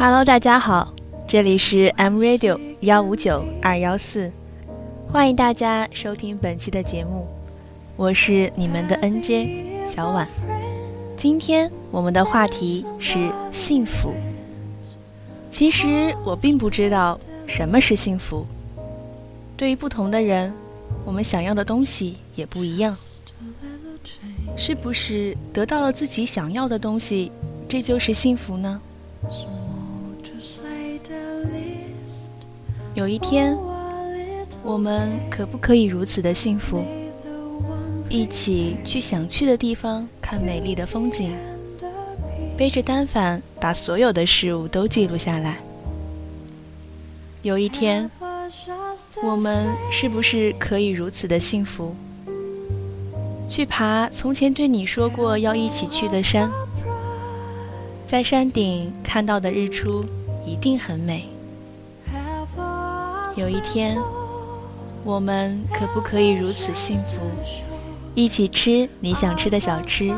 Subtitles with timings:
[0.00, 0.94] Hello，大家好，
[1.26, 4.30] 这里是 M Radio 幺五九二幺四，
[5.08, 7.26] 欢迎大家收听本期的节目，
[7.96, 10.28] 我是你们的 NJ 小婉。
[11.16, 14.14] 今天我们的话题是幸福。
[15.50, 18.46] 其实我并不知道什么是幸福。
[19.56, 20.54] 对于不同的人，
[21.04, 22.96] 我们想要的东西也不一样。
[24.56, 27.32] 是不是得到了自己想要的东西，
[27.68, 28.80] 这就是幸福呢？
[32.98, 33.56] 有一天，
[34.64, 36.82] 我们可不可以如此的幸福，
[38.08, 41.32] 一起去想去的地方看美丽的风景，
[42.56, 45.58] 背着单反把所有的事物都记录下来？
[47.42, 48.10] 有一天，
[49.22, 51.94] 我们是不是可以如此的幸福，
[53.48, 56.50] 去爬从前对你说过要一起去的山，
[58.04, 60.04] 在山顶看到的日出
[60.44, 61.28] 一定很美？
[63.38, 63.96] 有一天，
[65.04, 67.20] 我们可不可以如此幸福，
[68.12, 70.12] 一起吃你想吃的小吃，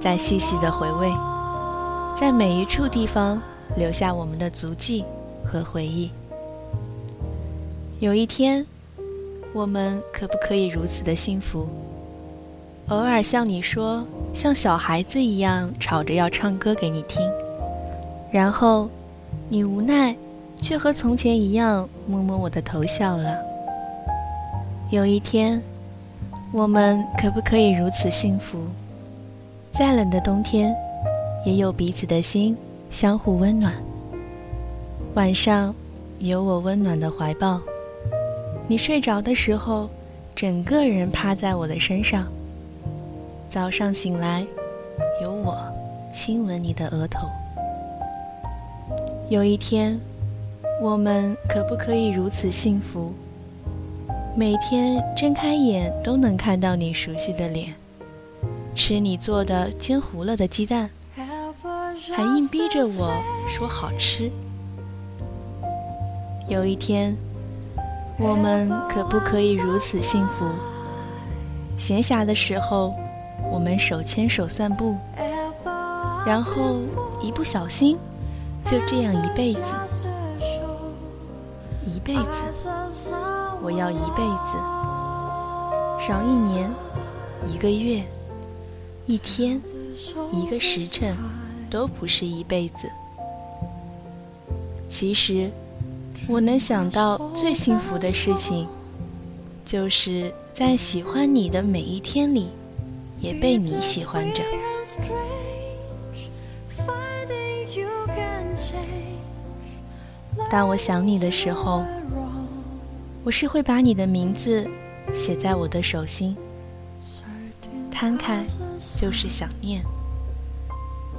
[0.00, 1.12] 再细细的回味，
[2.16, 3.38] 在每一处地方
[3.76, 5.04] 留下我们的足迹
[5.44, 6.10] 和回忆？
[8.00, 8.66] 有一天，
[9.52, 11.68] 我们可不可以如此的幸福，
[12.88, 17.20] 偶尔像你说，像小孩子一样吵着要唱歌给你听，
[18.32, 18.88] 然后
[19.50, 20.16] 你无奈。
[20.62, 23.36] 却和从前一样摸摸我的头笑了。
[24.90, 25.60] 有一天，
[26.52, 28.58] 我们可不可以如此幸福？
[29.72, 30.72] 再冷的冬天，
[31.44, 32.56] 也有彼此的心
[32.90, 33.74] 相互温暖。
[35.14, 35.74] 晚上，
[36.20, 37.60] 有我温暖的怀抱。
[38.68, 39.90] 你睡着的时候，
[40.34, 42.26] 整个人趴在我的身上。
[43.48, 44.46] 早上醒来，
[45.22, 45.58] 有我
[46.12, 47.26] 亲吻你的额头。
[49.28, 49.98] 有一天。
[50.82, 53.14] 我们可不可以如此幸福？
[54.34, 57.72] 每天睁开眼都能看到你熟悉的脸，
[58.74, 60.90] 吃你做的煎糊了的鸡蛋，
[62.12, 63.14] 还硬逼着我
[63.46, 64.28] 说好吃。
[66.48, 67.16] 有一天，
[68.18, 70.46] 我们可不可以如此幸福？
[71.78, 72.92] 闲暇的时候，
[73.52, 74.96] 我们手牵手散步，
[76.26, 76.80] 然后
[77.20, 77.96] 一不小心，
[78.64, 79.60] 就这样一辈子。
[82.02, 82.44] 一辈子，
[83.62, 84.58] 我要一辈子。
[86.04, 86.68] 少一年，
[87.46, 88.02] 一个月，
[89.06, 89.62] 一天，
[90.32, 91.16] 一个时辰，
[91.70, 92.90] 都不是一辈子。
[94.88, 95.48] 其实，
[96.26, 98.66] 我能想到最幸福的事情，
[99.64, 102.48] 就是在喜欢你的每一天里，
[103.20, 104.42] 也被你喜欢着。
[110.52, 111.82] 当我想你的时候，
[113.24, 114.68] 我是会把你的名字
[115.14, 116.36] 写在我的手心，
[117.90, 118.44] 摊开
[118.94, 119.82] 就是想念，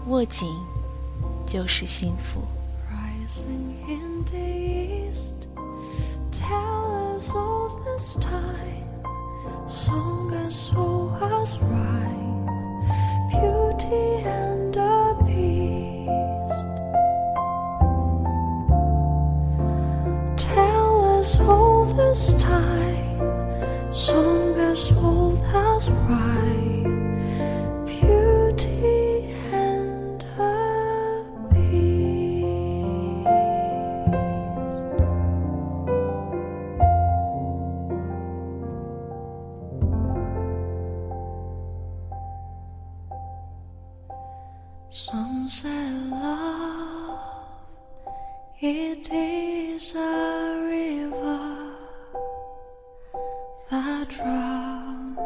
[0.07, 0.47] 握紧
[1.47, 2.43] 就是幸福。
[21.49, 30.53] all this time, song as old as rhyme, beauty and a.
[44.89, 47.02] Some say love
[48.65, 51.75] it is a river
[53.69, 55.17] that drowns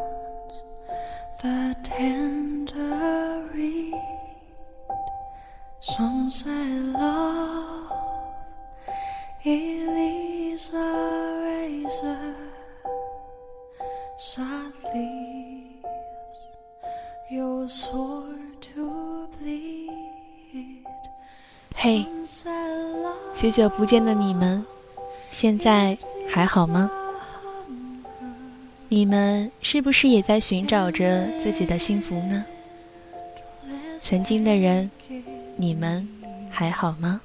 [1.44, 3.94] the tender reed.
[5.82, 7.92] Some say love,
[9.46, 12.36] it is a razor
[14.36, 16.48] that leaves
[17.30, 18.38] your sword.
[21.80, 22.17] 嘿，
[23.40, 24.66] 许久不见的你们，
[25.30, 25.96] 现在
[26.28, 26.90] 还好吗？
[28.90, 32.44] 你们是不是也在寻找着自己的幸福呢？
[34.00, 34.90] 曾经的人，
[35.56, 36.10] 你们
[36.50, 37.22] 还好吗？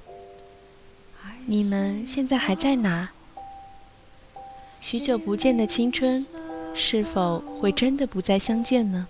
[1.46, 3.08] 你们现在还在哪？
[4.82, 6.26] 许久不见的青春，
[6.74, 9.06] 是否会真的不再相见呢？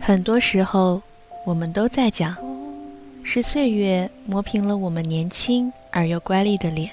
[0.00, 1.02] 很多时候，
[1.44, 2.36] 我们都在讲。
[3.28, 6.88] 是岁月磨平了我们年轻而又乖戾的脸。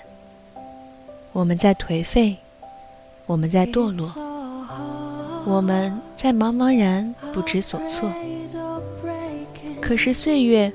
[1.32, 2.36] 我们在颓废，
[3.28, 4.12] 我们在堕落，
[5.46, 8.12] 我们在茫茫然不知所措。
[9.80, 10.74] 可是岁月，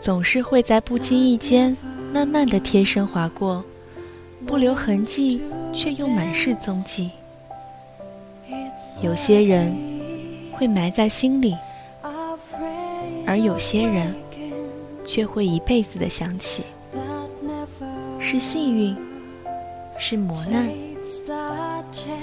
[0.00, 1.76] 总是会在不经意间
[2.12, 3.64] 慢慢的贴身划过，
[4.46, 7.10] 不留痕迹，却又满是踪迹。
[9.02, 9.76] 有些人
[10.52, 11.56] 会埋在心里，
[13.26, 14.14] 而有些人
[15.06, 16.62] 却会一辈子的想起。
[18.18, 18.96] 是幸运，
[19.98, 20.68] 是磨难，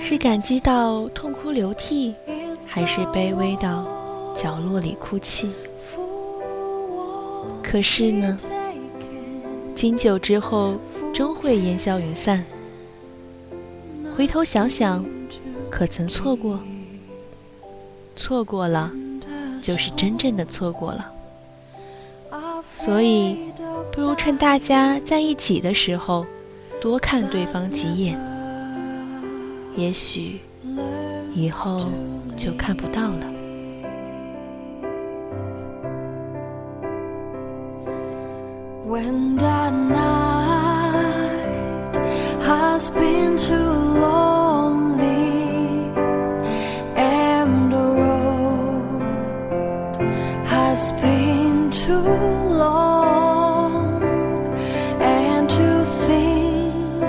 [0.02, 2.14] 是感激到痛哭流涕，
[2.66, 3.86] 还是卑微到
[4.34, 5.50] 角落里哭泣？
[7.62, 8.38] 可是呢，
[9.76, 10.76] 经久之后，
[11.14, 12.44] 终会烟消云散。
[14.16, 15.06] 回头想想，
[15.70, 16.60] 可曾错过？
[18.16, 18.92] 错过了，
[19.62, 21.14] 就是真正的错过了。
[22.86, 23.38] 所以，
[23.92, 26.26] 不如趁大家在一起的时候，
[26.80, 28.18] 多看对方几眼。
[29.76, 30.40] 也许，
[31.34, 31.90] 以后
[32.38, 33.26] 就看不到了。
[38.88, 41.20] When the night
[42.42, 43.56] has been too
[44.00, 45.14] lonely
[46.96, 49.04] and the road
[50.46, 52.01] has been too
[52.65, 54.03] long,
[55.01, 57.01] and to think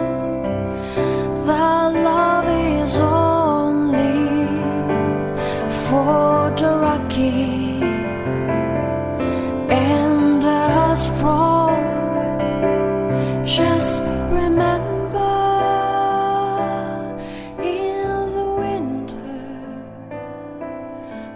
[1.45, 4.47] that love is only
[5.85, 7.81] for the lucky
[9.69, 11.83] and the strong.
[13.45, 14.01] Just
[14.31, 15.35] remember
[17.61, 18.03] in
[18.35, 19.37] the winter,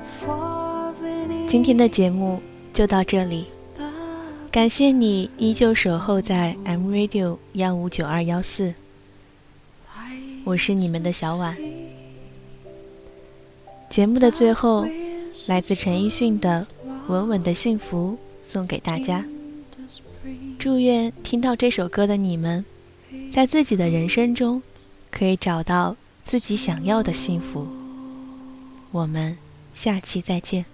[0.04, 2.42] falling 今天的节目
[2.75, 3.47] 就到这里，
[4.51, 8.75] 感谢你依旧守候在 M Radio 幺五九二幺四，
[10.43, 11.57] 我是你们的小婉。
[13.89, 14.85] 节目的最后，
[15.47, 16.67] 来自陈奕迅的
[17.07, 18.19] 《稳稳的幸福》
[18.51, 19.25] 送给大家。
[20.59, 22.65] 祝愿听到这首歌的你们，
[23.31, 24.61] 在自己的人生中
[25.13, 27.69] 可以找到自己想要的幸福。
[28.91, 29.39] 我们
[29.77, 30.74] 下期再见。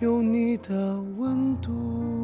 [0.00, 2.23] 有你的温度。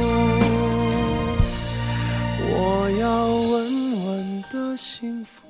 [4.71, 5.41] 的幸福。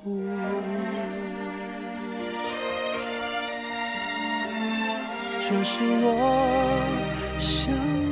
[5.40, 8.11] 这是我想。